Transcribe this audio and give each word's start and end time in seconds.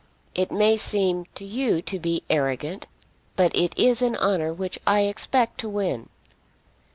It 0.33 0.51
may 0.51 0.77
seem 0.77 1.27
to 1.35 1.45
you 1.45 1.79
to 1.83 1.99
be 1.99 2.23
arrogant, 2.27 2.87
but 3.35 3.55
it 3.55 3.77
is 3.77 4.01
an 4.01 4.15
honour 4.15 4.51
which 4.51 4.79
I 4.87 5.01
expect 5.01 5.59
to 5.59 5.69
win." 5.69 6.09